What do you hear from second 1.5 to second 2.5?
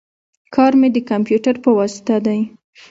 په واسطه دی